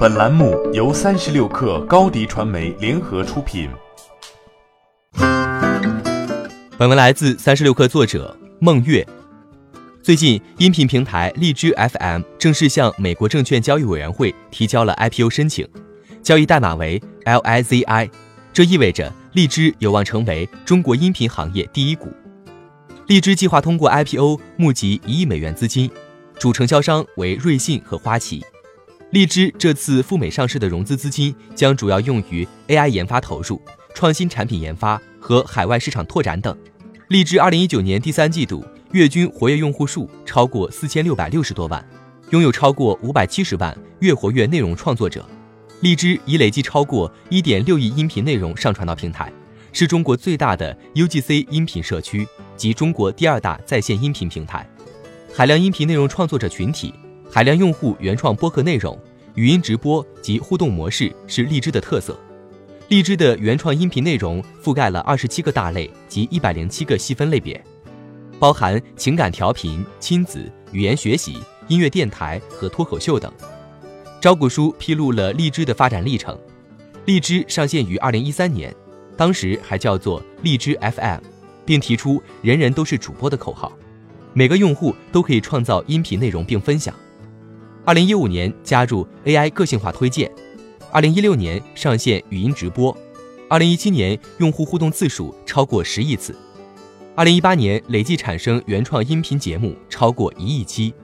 [0.00, 3.68] 本栏目由三十六氪高低传媒联合出品。
[6.78, 9.06] 本文来自三十六氪作者孟月。
[10.02, 15.68] 最近，音频平台荔枝 FM 正式向美国证券交易委员会提交了 IPO 申请，
[16.22, 18.10] 交易代码为 LIZI，
[18.54, 22.10] 这意味着荔枝有望成为中国音频行业第一股。
[23.06, 25.90] 荔枝计划通过 IPO 募集一亿美元资金，
[26.38, 28.42] 主承销商为瑞信和花旗。
[29.10, 33.60] 荔枝这次赴美上市的融资资金将主要用于 AI 研发投入、
[33.92, 36.56] 创新产品研发和海外市场拓展等。
[37.08, 41.84] 荔枝2019年第三季度月均活跃用户数超过4660多万，
[42.30, 45.28] 拥有超过570万月活跃内容创作者。
[45.80, 49.32] 荔枝已累计超过1.6亿音频内容上传到平台，
[49.72, 52.24] 是中国最大的 UGC 音频社区
[52.56, 54.64] 及中国第二大在线音频平台。
[55.34, 56.94] 海量音频内容创作者群体。
[57.32, 58.98] 海量用户原创播客内容、
[59.36, 62.18] 语音直播及互动模式是荔枝的特色。
[62.88, 67.62] 荔枝的原创音频内容覆盖了二十七个大类及一百零七个细分类别，
[68.40, 71.38] 包含情感调频、亲子、语言学习、
[71.68, 73.32] 音乐电台和脱口秀等。
[74.20, 76.36] 招股书披露了荔枝的发展历程。
[77.04, 78.74] 荔枝上线于二零一三年，
[79.16, 81.20] 当时还叫做荔枝 FM，
[81.64, 83.72] 并提出“人人都是主播”的口号，
[84.32, 86.92] 每个用户都可以创造音频内容并分享。
[87.90, 90.30] 二零一五年加入 AI 个性化推荐，
[90.92, 92.96] 二零一六年上线语音直播，
[93.48, 96.32] 二零一七年用户互动次数超过十亿次，
[97.16, 100.94] 二零一八年累计产生原创音频节目超过一亿期，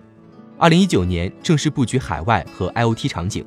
[0.58, 3.44] 二零一九年正式布局海外和 IOT 场景。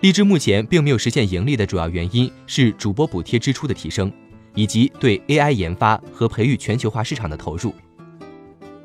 [0.00, 4.12] 荔枝目前并没有实现盈利的主要原因是主播补贴支出的提升，
[4.56, 7.72] 以及对 AI 研发和培育全球化市场的投入。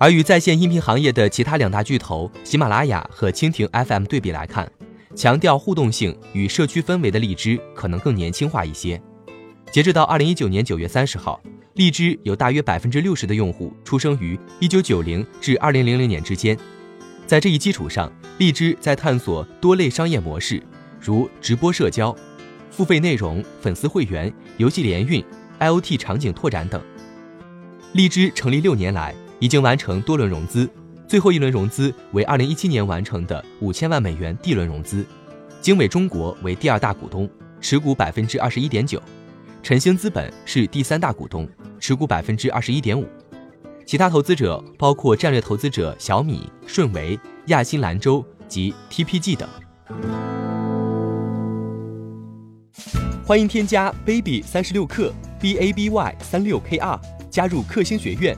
[0.02, 4.72] 而与在线音频行业的其他两大巨头喜马拉雅和蜻蜓 FM 对比来看，
[5.14, 9.00] 强调互动性与社区氛围的荔枝可能更年轻化一些。
[9.74, 11.42] 截止到二零一九年九月三十号，
[11.74, 16.58] 荔枝有大约百分之六十的用户出生于一九九零至二零零零年之间。
[17.28, 20.64] 在这一基础上，荔枝在探索多类商业模式，
[20.98, 22.16] 如直播社交、
[22.72, 25.22] 付费内容、粉丝会员、游戏联运、
[25.60, 26.82] IOT 场景拓展等。
[27.92, 29.14] 荔枝成立六年来。
[29.40, 30.70] 已经完成多轮融资，
[31.08, 35.06] 最后一轮融资为二零一七年完成的五千万美元 D 轮融资，
[35.62, 37.30] 经纬中国为第二大股东，
[37.62, 39.02] 持股百分之二十一点九，
[39.64, 41.48] 晨星资本是第三大股东，
[41.80, 43.08] 持股百分之二十一点五，
[43.86, 49.48] 其他投资者包括战略投资者小米、顺为、亚新兰州及 TPG 等。
[53.26, 57.00] 欢迎添加 baby 三十六克 b a b y 三六 k r
[57.30, 58.38] 加入克星学院。